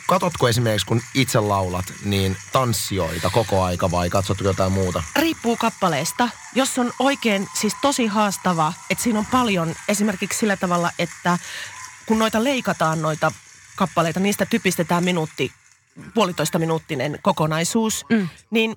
katotko 0.07 0.49
esimerkiksi 0.49 0.87
kun 0.87 1.01
itse 1.13 1.39
laulat, 1.39 1.85
niin 2.05 2.37
tanssijoita 2.51 3.29
koko 3.29 3.63
aika 3.63 3.91
vai 3.91 4.09
katsotko 4.09 4.43
jotain 4.43 4.71
muuta? 4.71 5.03
Riippuu 5.15 5.57
kappaleesta. 5.57 6.29
Jos 6.55 6.79
on 6.79 6.93
oikein, 6.99 7.47
siis 7.53 7.73
tosi 7.81 8.07
haastava, 8.07 8.73
että 8.89 9.03
siinä 9.03 9.19
on 9.19 9.25
paljon 9.25 9.75
esimerkiksi 9.89 10.39
sillä 10.39 10.57
tavalla, 10.57 10.91
että 10.99 11.39
kun 12.05 12.19
noita 12.19 12.43
leikataan 12.43 13.01
noita 13.01 13.31
kappaleita, 13.75 14.19
niistä 14.19 14.45
typistetään 14.45 15.03
minuutti, 15.03 15.51
puolitoista 16.13 16.59
minuuttinen 16.59 17.19
kokonaisuus, 17.21 18.05
mm. 18.09 18.29
niin 18.51 18.75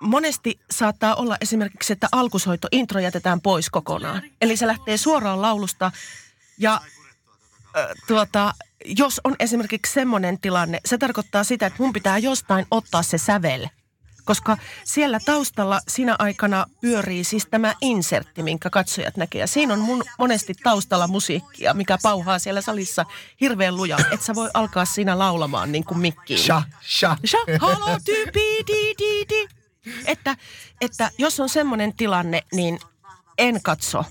monesti 0.00 0.60
saattaa 0.70 1.14
olla 1.14 1.36
esimerkiksi, 1.40 1.92
että 1.92 2.08
alkusoitto, 2.12 2.68
intro 2.72 3.00
jätetään 3.00 3.40
pois 3.40 3.70
kokonaan. 3.70 4.22
Eli 4.40 4.56
se 4.56 4.66
lähtee 4.66 4.96
suoraan 4.96 5.42
laulusta 5.42 5.92
ja 6.58 6.80
ö, 7.76 7.94
tuota, 8.06 8.54
jos 8.84 9.20
on 9.24 9.36
esimerkiksi 9.38 9.92
semmoinen 9.92 10.40
tilanne, 10.40 10.80
se 10.84 10.98
tarkoittaa 10.98 11.44
sitä, 11.44 11.66
että 11.66 11.82
mun 11.82 11.92
pitää 11.92 12.18
jostain 12.18 12.66
ottaa 12.70 13.02
se 13.02 13.18
sävel. 13.18 13.66
Koska 14.24 14.56
siellä 14.84 15.20
taustalla 15.24 15.80
siinä 15.88 16.16
aikana 16.18 16.66
pyörii 16.80 17.24
siis 17.24 17.46
tämä 17.50 17.74
insertti, 17.80 18.42
minkä 18.42 18.70
katsojat 18.70 19.16
näkee. 19.16 19.40
Ja 19.40 19.46
siinä 19.46 19.74
on 19.74 19.80
mun 19.80 20.04
monesti 20.18 20.54
taustalla 20.62 21.08
musiikkia, 21.08 21.74
mikä 21.74 21.98
pauhaa 22.02 22.38
siellä 22.38 22.60
salissa 22.60 23.04
hirveän 23.40 23.76
luja. 23.76 23.98
Että 24.12 24.26
sä 24.26 24.34
voi 24.34 24.50
alkaa 24.54 24.84
siinä 24.84 25.18
laulamaan 25.18 25.72
niin 25.72 25.84
kuin 25.84 25.98
mikkiin. 25.98 26.40
Sha, 26.40 26.62
sha. 26.82 27.16
Sha, 27.26 27.38
halo, 27.60 27.98
tyypi, 28.04 28.64
di, 28.66 28.94
di, 28.98 29.26
di. 29.28 29.48
Että, 30.06 30.36
että 30.80 31.10
jos 31.18 31.40
on 31.40 31.48
semmoinen 31.48 31.96
tilanne, 31.96 32.42
niin 32.52 32.78
en 33.38 33.62
katso 33.62 34.04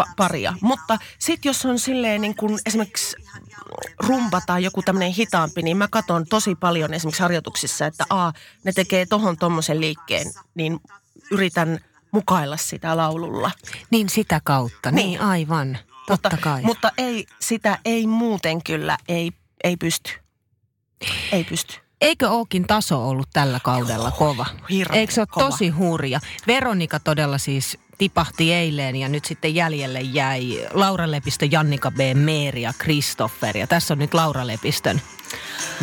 pa- 0.00 0.08
paria. 0.16 0.54
Mutta 0.60 0.98
sitten 1.18 1.50
jos 1.50 1.64
on 1.66 1.78
silleen 1.78 2.20
niin 2.20 2.36
kuin 2.36 2.58
esimerkiksi 2.66 3.16
rumba 3.98 4.40
tai 4.46 4.64
joku 4.64 4.82
tämmöinen 4.82 5.12
hitaampi, 5.12 5.62
niin 5.62 5.76
mä 5.76 5.88
katson 5.88 6.26
tosi 6.26 6.54
paljon 6.54 6.94
esimerkiksi 6.94 7.22
harjoituksissa, 7.22 7.86
että 7.86 8.04
a, 8.10 8.32
ne 8.64 8.72
tekee 8.72 9.06
tohon 9.06 9.36
tommosen 9.36 9.80
liikkeen, 9.80 10.26
niin 10.54 10.80
yritän 11.30 11.78
mukailla 12.12 12.56
sitä 12.56 12.96
laululla. 12.96 13.50
Niin 13.90 14.08
sitä 14.08 14.40
kautta, 14.44 14.90
niin, 14.90 15.06
Niin. 15.06 15.20
aivan. 15.20 15.78
Totta 16.06 16.28
mutta, 16.30 16.42
kai. 16.42 16.62
Mutta 16.62 16.92
ei, 16.98 17.26
sitä 17.40 17.78
ei 17.84 18.06
muuten 18.06 18.62
kyllä, 18.62 18.98
ei, 19.08 19.32
ei 19.64 19.76
pysty. 19.76 20.10
Ei 21.32 21.44
pysty. 21.44 21.74
Eikö 22.00 22.28
ookin 22.30 22.66
taso 22.66 23.08
ollut 23.08 23.28
tällä 23.32 23.60
kaudella 23.64 24.10
kova? 24.10 24.46
hirveän 24.70 24.98
Eikö 24.98 25.12
se 25.12 25.20
ole 25.20 25.26
kova. 25.30 25.50
tosi 25.50 25.68
hurja? 25.68 26.20
Veronika 26.46 27.00
todella 27.00 27.38
siis 27.38 27.78
tipahti 27.98 28.52
eilen 28.52 28.96
ja 28.96 29.08
nyt 29.08 29.24
sitten 29.24 29.54
jäljelle 29.54 30.00
jäi 30.00 30.66
Laura 30.72 31.10
Lepistö, 31.10 31.46
Jannika 31.50 31.90
B, 31.90 31.98
Meeri 32.14 32.62
ja 32.62 32.72
Kristoffer. 32.78 33.56
Ja 33.56 33.66
tässä 33.66 33.94
on 33.94 33.98
nyt 33.98 34.14
Laura 34.14 34.46
Lepistön 34.46 35.02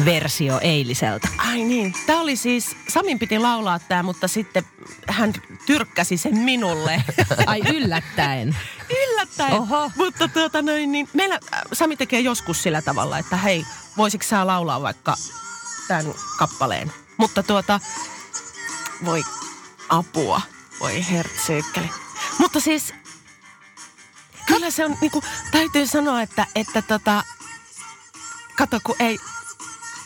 versio 0.06 0.60
eiliseltä. 0.62 1.28
Ai 1.38 1.64
niin, 1.64 1.94
tämä 2.08 2.22
oli 2.22 2.36
siis, 2.36 2.76
Samin 2.90 3.20
piti 3.20 3.40
laulaa 3.40 3.80
tämä, 3.80 4.04
mutta 4.04 4.28
sitten 4.28 4.64
hän 5.08 5.34
tyrkkäsi 5.66 6.18
sen 6.18 6.38
minulle. 6.38 7.04
Ai 7.46 7.62
yllättäen. 7.74 8.58
Yllättäen. 8.90 9.54
Oho. 9.54 9.92
Mutta 9.96 10.28
tuota 10.28 10.62
noin, 10.62 10.92
niin 10.92 11.10
meillä 11.14 11.40
äh, 11.54 11.62
Sami 11.74 11.98
tekee 11.98 12.20
joskus 12.20 12.64
sillä 12.64 12.82
tavalla, 12.82 13.18
että 13.18 13.38
hei, 13.38 13.66
voisitko 13.98 14.28
sä 14.28 14.48
laulaa 14.48 14.82
vaikka 14.82 15.16
tämän 15.88 16.14
kappaleen. 16.38 16.94
Mutta 17.18 17.44
tuota, 17.44 17.80
voi 19.06 19.24
apua, 19.90 20.42
voi 20.80 21.06
hertsyykkeli. 21.12 21.90
Mutta 22.40 22.60
siis, 22.60 22.94
kyllä 24.46 24.72
se 24.72 24.86
on, 24.86 24.98
niinku, 25.02 25.24
täytyy 25.52 25.88
sanoa, 25.88 26.22
että, 26.22 26.46
että 26.56 26.82
tota, 26.82 27.24
kato 28.56 28.80
kun 28.84 28.96
ei, 29.00 29.20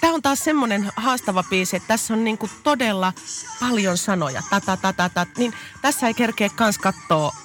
Tämä 0.02 0.14
on 0.14 0.22
taas 0.22 0.44
semmoinen 0.44 0.92
haastava 0.96 1.44
biisi, 1.44 1.76
että 1.76 1.88
tässä 1.88 2.14
on 2.14 2.24
niinku 2.24 2.50
todella 2.64 3.14
paljon 3.60 3.98
sanoja. 3.98 4.44
Ta, 4.50 4.62
ta, 4.62 4.78
ta, 4.78 4.94
ta, 4.94 5.10
ta. 5.10 5.26
Niin 5.38 5.54
tässä 5.82 6.08
ei 6.08 6.14
kerkeä 6.14 6.50
kans 6.50 6.78
katsoa, 6.78 7.36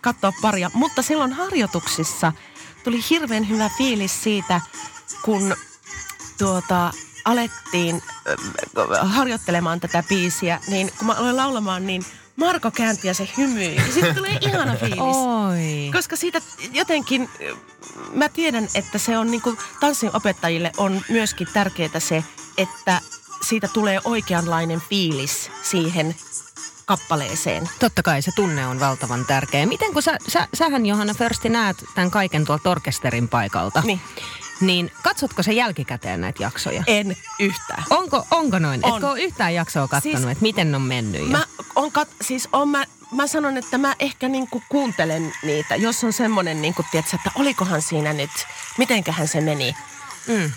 katsoa 0.00 0.32
paria. 0.42 0.70
Mutta 0.74 1.02
silloin 1.02 1.32
harjoituksissa 1.32 2.32
tuli 2.84 3.04
hirveän 3.10 3.48
hyvä 3.48 3.70
fiilis 3.78 4.22
siitä, 4.22 4.60
kun 5.22 5.56
tuota, 6.38 6.92
alettiin 7.24 8.02
harjoittelemaan 9.00 9.80
tätä 9.80 10.04
biisiä. 10.08 10.60
Niin 10.68 10.92
kun 10.98 11.06
mä 11.06 11.12
aloin 11.12 11.36
laulamaan, 11.36 11.86
niin 11.86 12.04
Marko 12.36 12.70
käänti 12.70 13.08
ja 13.08 13.14
se 13.14 13.28
hymyi. 13.36 13.76
Ja 13.76 13.92
sitten 13.92 14.14
tulee 14.14 14.38
ihana 14.40 14.76
fiilis. 14.76 14.98
Oi. 14.98 15.90
Koska 15.92 16.16
siitä 16.16 16.40
jotenkin, 16.72 17.28
mä 18.12 18.28
tiedän, 18.28 18.68
että 18.74 18.98
se 18.98 19.18
on 19.18 19.30
niin 19.30 19.42
kuin 19.42 19.58
tanssin 19.80 20.10
opettajille 20.16 20.72
on 20.76 21.00
myöskin 21.08 21.48
tärkeää 21.52 22.00
se, 22.00 22.24
että 22.58 23.00
siitä 23.42 23.68
tulee 23.68 24.00
oikeanlainen 24.04 24.82
fiilis 24.90 25.50
siihen 25.62 26.14
kappaleeseen. 26.86 27.68
Totta 27.78 28.02
kai 28.02 28.22
se 28.22 28.30
tunne 28.36 28.66
on 28.66 28.80
valtavan 28.80 29.26
tärkeä. 29.26 29.66
Miten 29.66 29.92
kun 29.92 30.02
sä, 30.02 30.18
sä, 30.28 30.48
sähän 30.54 30.86
Johanna 30.86 31.14
Försti 31.14 31.48
näet 31.48 31.84
tämän 31.94 32.10
kaiken 32.10 32.44
tuolta 32.44 32.70
orkesterin 32.70 33.28
paikalta, 33.28 33.82
Niin. 33.86 34.00
Niin 34.60 34.92
katsotko 35.02 35.42
se 35.42 35.52
jälkikäteen 35.52 36.20
näitä 36.20 36.42
jaksoja? 36.42 36.82
En 36.86 37.16
yhtään. 37.40 37.84
Onko, 37.90 38.26
onko 38.30 38.58
noin? 38.58 38.80
On. 38.82 38.94
Etkö 38.94 39.08
ole 39.08 39.20
yhtään 39.20 39.54
jaksoa 39.54 39.88
katsonut, 39.88 40.18
Siis- 40.18 40.30
että 40.30 40.42
miten 40.42 40.74
on 40.74 40.82
mennyt? 40.82 41.30
Mä, 41.30 41.44
on 41.76 41.92
kat, 41.92 42.08
siis 42.20 42.48
on 42.52 42.68
mä, 42.68 42.84
mä 43.12 43.26
sanon, 43.26 43.56
että 43.56 43.78
mä 43.78 43.94
ehkä 43.98 44.28
niinku 44.28 44.62
kuuntelen 44.68 45.32
niitä, 45.42 45.76
jos 45.76 46.04
on 46.04 46.12
semmoinen, 46.12 46.62
niinku, 46.62 46.84
tiedätkö, 46.90 47.16
että 47.16 47.30
olikohan 47.34 47.82
siinä 47.82 48.12
nyt, 48.12 48.30
mitenköhän 48.78 49.28
se 49.28 49.40
meni. 49.40 49.76
Mm. 50.26 50.52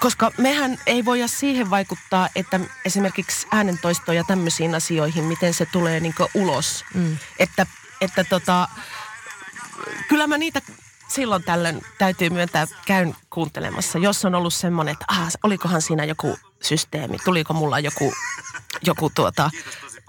Koska 0.00 0.30
mehän 0.38 0.78
ei 0.86 1.04
voida 1.04 1.28
siihen 1.28 1.70
vaikuttaa, 1.70 2.28
että 2.36 2.60
esimerkiksi 2.84 3.46
äänentoisto 3.50 4.12
ja 4.12 4.24
tämmöisiin 4.24 4.74
asioihin, 4.74 5.24
miten 5.24 5.54
se 5.54 5.66
tulee 5.66 6.00
niin 6.00 6.14
ulos. 6.34 6.84
Mm. 6.94 7.16
Että, 7.38 7.66
että 8.00 8.24
tota, 8.24 8.68
kyllä 10.08 10.26
mä 10.26 10.38
niitä 10.38 10.62
silloin 11.08 11.42
tällöin 11.44 11.82
täytyy 11.98 12.30
myöntää, 12.30 12.66
käyn 12.86 13.16
kuuntelemassa. 13.30 13.98
Jos 13.98 14.24
on 14.24 14.34
ollut 14.34 14.54
semmoinen, 14.54 14.92
että 14.92 15.04
ah, 15.08 15.28
olikohan 15.42 15.82
siinä 15.82 16.04
joku 16.04 16.38
systeemi, 16.62 17.18
tuliko 17.24 17.54
mulla 17.54 17.78
joku, 17.80 18.12
joku 18.86 19.10
tuota, 19.14 19.50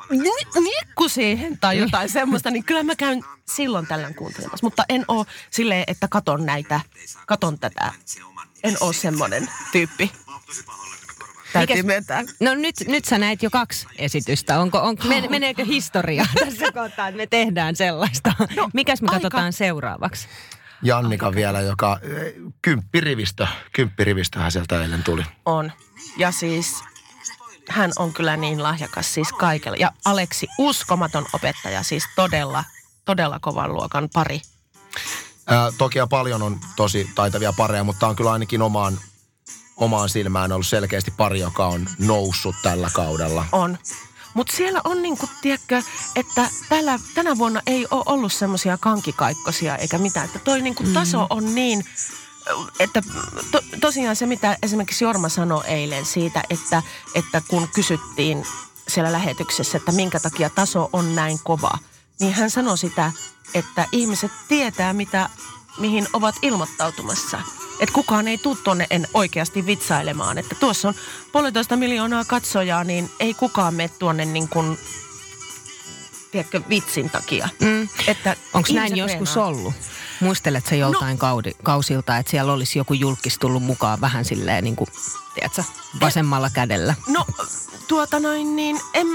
ni- 0.10 0.62
nikku 0.64 1.10
siihen 1.10 1.60
tai 1.60 1.78
jotain 1.78 2.10
semmoista, 2.10 2.52
niin 2.52 2.64
kyllä 2.64 2.84
mä 2.84 2.96
käyn 2.96 3.24
silloin 3.46 3.88
tällöin 3.88 4.16
kuuntelemassa. 4.16 4.66
Mutta 4.66 4.86
en 4.90 5.06
ole 5.08 5.26
silleen, 5.52 5.84
että 5.88 6.08
katon 6.08 6.46
näitä, 6.46 6.80
katon 7.28 7.60
tätä. 7.60 7.92
En 8.64 8.78
ole 8.82 8.94
semmoinen 8.94 9.50
tyyppi. 9.72 10.12
Täytyy 11.54 11.76
Mikäs- 11.76 11.86
myöntää. 11.86 12.24
No 12.40 12.56
nyt, 12.56 12.76
nyt 12.88 13.06
sä 13.06 13.18
näit 13.18 13.44
jo 13.44 13.50
kaksi 13.50 13.88
esitystä. 13.98 14.60
Onko, 14.60 14.80
on, 14.80 14.98
men, 15.08 15.24
meneekö 15.30 15.66
historia 15.66 16.26
tässä 16.46 16.72
kohtaa, 16.72 17.08
että 17.08 17.18
me 17.18 17.28
tehdään 17.28 17.76
sellaista? 17.76 18.34
No, 18.56 18.70
Mikäs 18.74 19.02
me 19.02 19.08
aika- 19.08 19.16
katsotaan 19.16 19.54
seuraavaksi? 19.54 20.28
Jannika 20.82 21.36
vielä, 21.36 21.62
joka 21.62 22.00
eh, 22.02 22.34
kymppirivistö, 22.62 23.48
kymppirivistöhän 23.74 24.52
sieltä 24.52 24.82
eilen 24.82 25.04
tuli. 25.04 25.24
On. 25.46 25.72
Ja 26.18 26.32
siis 26.32 26.84
hän 27.70 27.92
on 28.00 28.14
kyllä 28.14 28.38
niin 28.38 28.64
lahjakas 28.64 29.14
siis 29.14 29.34
kaikella. 29.34 29.78
Ja 29.78 29.92
Aleksi, 30.06 30.48
uskomaton 30.58 31.26
opettaja, 31.34 31.84
siis 31.84 32.04
todella, 32.16 32.64
todella 33.06 33.40
kovan 33.40 33.74
luokan 33.74 34.10
pari. 34.14 34.42
Ää, 35.48 35.72
toki 35.78 35.98
ja 35.98 36.08
paljon 36.08 36.42
on 36.42 36.60
tosi 36.76 37.10
taitavia 37.16 37.54
pareja, 37.54 37.84
mutta 37.84 38.08
on 38.08 38.16
kyllä 38.16 38.32
ainakin 38.32 38.62
omaan, 38.62 39.00
omaan 39.78 40.10
silmään 40.10 40.52
ollut 40.52 40.68
selkeästi 40.68 41.12
pari, 41.18 41.40
joka 41.40 41.66
on 41.66 41.88
noussut 42.00 42.56
tällä 42.64 42.90
kaudella. 42.94 43.46
On. 43.52 43.78
Mutta 44.36 44.58
siellä 44.58 44.82
on 44.84 45.02
niinku, 45.02 45.30
tiedätkö, 45.42 45.82
että 46.16 46.50
tällä, 46.70 47.00
tänä 47.16 47.38
vuonna 47.38 47.62
ei 47.68 47.88
ole 47.92 48.04
ollut 48.06 48.34
semmoisia 48.34 48.78
kankikaikkosia 48.78 49.78
eikä 49.78 49.98
mitään. 49.98 50.26
Että 50.26 50.40
toi 50.40 50.62
niinku 50.62 50.84
taso 50.94 51.28
on 51.30 51.56
niin, 51.56 51.86
että 52.80 53.02
to, 53.52 53.62
tosiaan 53.82 54.16
se, 54.16 54.26
mitä 54.26 54.58
esimerkiksi 54.64 55.04
Jorma 55.04 55.30
sanoi 55.30 55.64
eilen 55.68 56.06
siitä, 56.06 56.44
että, 56.50 56.84
että 57.16 57.42
kun 57.48 57.68
kysyttiin 57.76 58.46
siellä 58.88 59.12
lähetyksessä, 59.12 59.78
että 59.78 59.92
minkä 59.92 60.20
takia 60.20 60.50
taso 60.50 60.90
on 60.94 61.16
näin 61.16 61.40
kova, 61.44 61.78
niin 62.20 62.34
hän 62.34 62.50
sanoi 62.50 62.78
sitä, 62.78 63.12
että 63.54 63.86
ihmiset 63.92 64.32
tietää, 64.48 64.94
mitä, 64.94 65.30
mihin 65.78 66.08
ovat 66.14 66.36
ilmoittautumassa. 66.42 67.42
Että 67.80 67.94
kukaan 67.94 68.28
ei 68.28 68.38
tule 68.38 68.58
tuonne 68.64 68.88
en 68.90 69.08
oikeasti 69.14 69.66
vitsailemaan. 69.66 70.38
Että 70.38 70.56
tuossa 70.60 70.88
on 70.88 70.94
puolitoista 71.32 71.76
miljoonaa 71.76 72.26
katsojaa, 72.26 72.84
niin 72.84 73.12
ei 73.20 73.34
kukaan 73.34 73.74
mene 73.74 73.90
tuonne 74.00 74.26
niin 74.26 74.50
kuin, 74.50 74.78
tiedätkö, 76.32 76.62
vitsin 76.70 77.10
takia. 77.10 77.50
Mm. 77.62 77.90
Että 78.08 78.36
Onko 78.54 78.70
näin 78.74 78.98
joskus 78.98 79.32
treenaa. 79.32 79.50
ollut? 79.50 79.74
Muistelet 80.20 80.66
sä 80.66 80.76
joltain 80.76 81.16
no. 81.16 81.18
kaudi, 81.18 81.52
kausilta, 81.64 82.18
että 82.18 82.30
siellä 82.30 82.54
olisi 82.54 82.80
joku 82.80 82.94
julkis 82.94 83.38
tullut 83.40 83.64
mukaan 83.64 84.02
vähän 84.02 84.26
silleen 84.26 84.64
niin 84.64 84.76
kuin, 84.76 84.88
tiedätkö, 85.34 85.64
vasemmalla 86.02 86.50
kädellä? 86.50 86.96
No, 87.08 87.26
tuota 87.88 88.20
noin 88.20 88.56
niin, 88.56 88.80
en, 88.94 89.08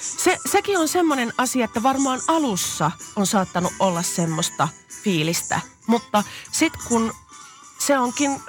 se, 0.00 0.38
sekin 0.46 0.78
on 0.78 0.88
semmoinen 0.88 1.32
asia, 1.38 1.64
että 1.64 1.82
varmaan 1.82 2.20
alussa 2.28 2.90
on 3.16 3.26
saattanut 3.26 3.72
olla 3.78 4.02
semmoista 4.02 4.68
fiilistä. 5.02 5.60
Mutta 5.86 6.22
sitten 6.52 6.82
kun 6.88 7.12
se 7.78 7.98
onkin 7.98 8.42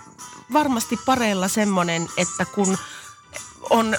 varmasti 0.53 1.00
pareilla 1.06 1.48
semmoinen, 1.48 2.08
että 2.18 2.46
kun 2.46 2.77
on 3.70 3.98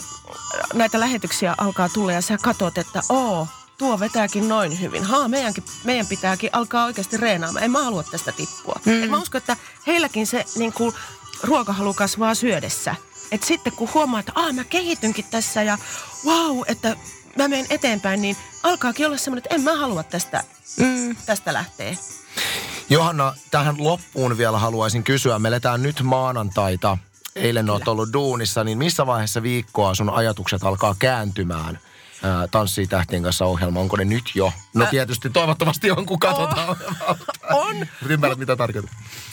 näitä 0.75 1.01
lähetyksiä 1.01 1.55
alkaa 1.59 1.89
tulla 1.89 2.13
ja 2.13 2.23
sä 2.23 2.39
katot, 2.39 2.79
että 2.79 3.03
oo, 3.09 3.47
tuo 3.79 4.01
vetääkin 4.01 4.49
noin 4.49 4.81
hyvin. 4.81 5.05
Haa, 5.05 5.29
meidänkin, 5.29 5.65
meidän 5.85 6.07
pitääkin 6.07 6.51
alkaa 6.53 6.85
oikeasti 6.85 7.17
reenaamaan. 7.17 7.65
En 7.65 7.71
mä 7.71 7.83
halua 7.83 8.03
tästä 8.03 8.33
tippua. 8.33 8.81
Mm. 8.85 9.03
Et 9.03 9.11
mä 9.11 9.19
uskon, 9.19 9.39
että 9.39 9.57
heilläkin 9.87 10.27
se 10.27 10.45
niin 10.57 10.73
kuin, 10.73 10.95
ruokahalu 11.43 11.95
kasvaa 11.95 12.35
syödessä. 12.35 12.95
Et 13.33 13.43
sitten 13.43 13.73
kun 13.73 13.89
huomaa, 13.95 14.21
että 14.21 14.33
Aa, 14.35 14.53
mä 14.53 14.65
kehitynkin 14.65 15.25
tässä 15.31 15.63
ja 15.63 15.79
wow, 16.27 16.61
että 16.67 16.97
mä 17.37 17.49
menen 17.49 17.67
eteenpäin, 17.71 18.23
niin 18.23 18.37
alkaakin 18.63 19.07
olla 19.07 19.17
semmoinen, 19.17 19.43
että 19.45 19.55
en 19.55 19.63
mä 19.63 19.77
halua 19.77 20.03
tästä, 20.03 20.45
mm. 20.77 21.17
tästä 21.27 21.53
lähteä. 21.53 21.97
Johanna, 22.91 23.35
tähän 23.51 23.75
loppuun 23.79 24.39
vielä 24.39 24.59
haluaisin 24.59 25.05
kysyä. 25.05 25.39
Me 25.39 25.49
eletään 25.49 25.83
nyt 25.83 26.03
maanantaita. 26.03 26.99
Eilen 27.37 27.71
olet 27.71 27.89
ollut 27.89 28.13
duunissa, 28.13 28.65
niin 28.65 28.79
missä 28.79 29.07
vaiheessa 29.07 29.43
viikkoa 29.43 29.95
sun 29.95 30.11
ajatukset 30.11 30.65
alkaa 30.65 30.97
kääntymään– 30.99 31.79
Tanssii 32.51 32.87
tähtien 32.87 33.23
kanssa 33.23 33.45
ohjelma, 33.45 33.81
onko 33.81 33.97
ne 33.97 34.05
nyt 34.05 34.31
jo? 34.35 34.53
No 34.75 34.87
tietysti 34.87 35.31
toivottavasti 35.31 35.91
on, 35.91 36.07
kun 36.07 36.19
katsotaan 36.19 36.69
oh, 36.69 37.17
On. 37.51 37.87
Ymmärrät, 38.09 38.39
mitä 38.39 38.57
tarkoitan. 38.57 38.91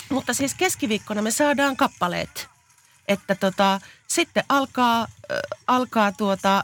Mutta 0.10 0.34
siis 0.34 0.54
keskiviikkona 0.54 1.22
me 1.22 1.32
saadaan 1.32 1.78
kappaleet. 1.78 2.48
Että 3.08 3.36
tota, 3.36 3.82
sitten 4.08 4.44
alkaa, 4.50 5.02
äh, 5.02 5.08
alkaa 5.68 6.12
tuota, 6.12 6.64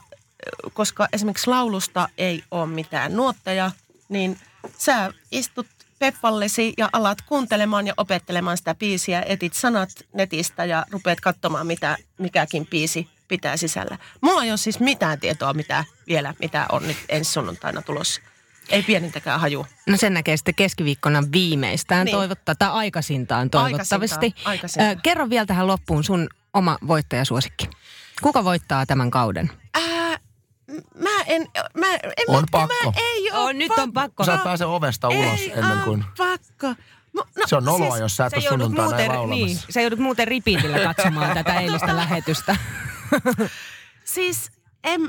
koska 0.73 1.07
esimerkiksi 1.13 1.49
laulusta 1.49 2.09
ei 2.17 2.43
ole 2.51 2.67
mitään 2.67 3.15
nuotteja, 3.15 3.71
niin 4.09 4.39
sä 4.77 5.13
istut 5.31 5.67
peppallesi 5.99 6.73
ja 6.77 6.89
alat 6.93 7.21
kuuntelemaan 7.21 7.87
ja 7.87 7.93
opettelemaan 7.97 8.57
sitä 8.57 8.75
biisiä, 8.75 9.23
etit 9.27 9.53
sanat 9.53 9.89
netistä 10.13 10.65
ja 10.65 10.85
rupeat 10.91 11.21
katsomaan, 11.21 11.67
mitä 11.67 11.97
mikäkin 12.17 12.67
biisi 12.67 13.07
pitää 13.27 13.57
sisällä. 13.57 13.97
Mulla 14.21 14.43
ei 14.43 14.51
ole 14.51 14.57
siis 14.57 14.79
mitään 14.79 15.19
tietoa 15.19 15.53
mitä 15.53 15.85
vielä, 16.07 16.33
mitä 16.39 16.65
on 16.71 16.87
nyt 16.87 16.97
ensi 17.09 17.31
sunnuntaina 17.31 17.81
tulossa. 17.81 18.21
Ei 18.69 18.83
pienintäkään 18.83 19.39
haju. 19.39 19.67
No 19.87 19.97
sen 19.97 20.13
näkee 20.13 20.37
sitten 20.37 20.55
keskiviikkona 20.55 21.23
viimeistään 21.31 22.05
niin. 22.05 22.15
toivottaa, 22.15 22.55
tai 22.55 22.69
aikaisintaan 22.69 23.49
toivottavasti. 23.49 24.15
Aikaisintaan, 24.25 24.51
aikaisintaan. 24.51 24.97
Äh, 24.97 25.01
kerro 25.03 25.29
vielä 25.29 25.45
tähän 25.45 25.67
loppuun 25.67 26.03
sun 26.03 26.29
oma 26.53 26.77
voittajasuosikki. 26.87 27.69
Kuka 28.21 28.43
voittaa 28.43 28.85
tämän 28.85 29.11
kauden? 29.11 29.51
Mä 30.95 31.21
en, 31.25 31.47
mä, 31.77 31.95
en 31.95 32.25
on 32.27 32.41
mä, 32.41 32.47
pakko. 32.51 32.85
Mä 32.85 32.91
ei 33.13 33.31
ole 33.31 33.39
oh, 33.39 33.53
nyt 33.53 33.71
on 33.77 33.93
pakko. 33.93 34.23
Sä 34.23 34.33
et 34.33 34.43
pääse 34.43 34.65
ovesta 34.65 35.09
ulos 35.09 35.39
ei 35.39 35.53
ennen 35.55 35.79
kuin... 35.79 36.05
pakko. 36.17 36.75
No, 37.13 37.25
se 37.45 37.55
on 37.55 37.65
noloa, 37.65 37.89
siis, 37.89 37.99
jos 37.99 38.15
sä 38.15 38.25
et 38.25 38.33
ole 38.33 38.41
sunnuntaina 38.41 39.13
muuten, 39.13 39.29
niin, 39.29 39.59
sä 39.69 39.81
joudut 39.81 39.99
muuten 39.99 40.27
ripiitillä 40.27 40.79
katsomaan 40.79 41.33
tätä 41.33 41.59
eilistä 41.59 41.95
lähetystä. 41.95 42.55
siis 44.15 44.51
en, 44.83 45.01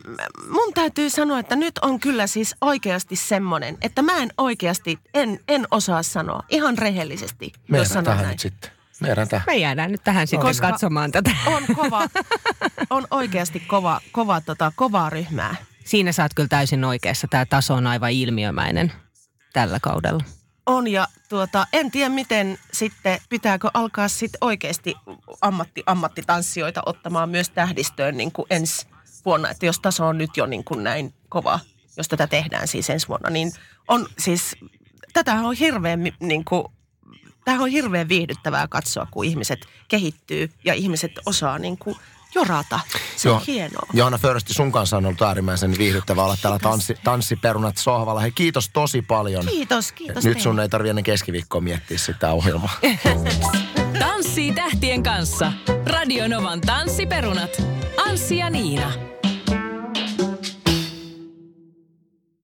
mun 0.49 0.73
täytyy 0.75 1.11
sanoa, 1.11 1.39
että 1.39 1.57
nyt 1.57 1.79
on 1.79 2.01
kyllä 2.01 2.27
siis 2.27 2.57
oikeasti 2.61 3.17
semmoinen, 3.17 3.79
että 3.81 4.03
mä 4.03 4.17
en 4.17 4.31
oikeasti, 4.39 4.99
en, 5.15 5.41
en 5.49 5.67
osaa 5.71 6.03
sanoa 6.03 6.43
ihan 6.49 6.79
rehellisesti, 6.79 7.53
Me 7.69 7.79
jos 7.79 7.89
sanon 7.89 8.05
tähän 8.05 8.23
näin. 8.23 8.31
nyt 8.31 8.41
sitten. 8.41 8.71
Me 9.01 9.15
tähän. 9.15 9.45
Me 9.47 9.57
jäädään 9.57 9.93
nyt 9.93 10.05
tähän 10.05 10.27
sitten 10.27 10.47
Koska 10.47 10.71
katsomaan 10.71 11.13
tätä. 11.13 11.31
On 11.47 11.63
kova, 11.77 12.09
on 12.91 13.07
oikeasti 13.11 13.61
kova, 13.61 14.01
kova, 14.13 14.41
tota, 14.41 14.73
kovaa 14.77 15.11
ryhmää. 15.11 15.57
Siinä 15.85 16.13
saat 16.13 16.35
kyllä 16.35 16.49
täysin 16.49 16.85
oikeassa. 16.85 17.27
Tämä 17.31 17.47
taso 17.47 17.75
on 17.75 17.87
aivan 17.87 18.13
ilmiömäinen 18.13 18.93
tällä 19.53 19.79
kaudella. 19.83 20.25
On 20.67 20.89
ja 20.89 21.09
tuota, 21.29 21.67
en 21.73 21.91
tiedä 21.91 22.09
miten 22.09 22.59
sitten, 22.73 23.19
pitääkö 23.29 23.69
alkaa 23.75 24.09
sitten 24.09 24.39
oikeasti 24.41 24.95
ammatti, 25.41 25.83
ammattitanssijoita 25.87 26.83
ottamaan 26.87 27.29
myös 27.29 27.51
tähdistöön 27.51 28.17
niin 28.17 28.33
kuin 28.33 28.47
ensi 28.51 28.87
vuonna. 29.25 29.51
Että 29.51 29.67
jos 29.67 29.81
taso 29.81 30.07
on 30.07 30.19
nyt 30.19 30.37
jo 30.37 30.47
niin 30.47 30.65
kuin 30.65 30.85
näin 30.85 31.15
kova, 31.29 31.61
jos 31.97 32.09
tätä 32.09 32.27
tehdään 32.27 32.69
siis 32.69 32.91
ensi 32.91 33.09
vuonna, 33.09 33.31
niin 33.31 33.53
on 33.89 34.07
siis, 34.19 34.57
tätä 35.13 35.35
on 35.35 35.55
hirveän 35.55 36.01
niin 36.21 36.45
kuin, 36.45 36.65
Tämä 37.45 37.63
on 37.63 37.69
hirveän 37.69 38.09
viihdyttävää 38.09 38.69
katsoa, 38.69 39.07
kun 39.11 39.25
ihmiset 39.25 39.67
kehittyy 39.89 40.51
ja 40.65 40.75
ihmiset 40.75 41.13
osaa 41.27 41.59
niin 41.59 41.79
kuin 41.79 41.97
jorata. 42.35 42.81
Se 43.17 43.31
on 43.31 43.41
hienoa. 43.47 43.87
Johanna 43.93 44.19
Försti, 44.19 44.55
sun 44.55 44.73
kanssa 44.73 44.97
on 44.97 45.07
ollut 45.07 45.23
äärimmäisen 45.23 45.79
viihdyttävää 45.79 46.25
olla 46.25 46.37
täällä 46.43 46.59
tanssi, 46.59 46.97
tanssiperunat 47.05 47.77
sohvalla. 47.77 48.21
Hei, 48.21 48.33
kiitos 48.33 48.69
tosi 48.69 49.03
paljon. 49.03 49.47
Kiitos, 49.47 49.93
kiitos. 49.93 50.25
Nyt 50.25 50.41
sun 50.41 50.61
ei 50.61 50.69
tarvi 50.69 50.89
ennen 50.89 51.05
keskiviikkoa 51.05 51.61
miettiä 51.61 51.99
sitä 51.99 52.33
ohjelmaa. 52.33 52.79
Tanssii 53.99 54.53
tähtien 54.53 55.03
kanssa. 55.03 55.53
Radionovan 55.87 56.61
tanssiperunat. 56.61 57.63
Anssi 58.07 58.37
ja 58.37 58.51
Niina. 58.51 58.93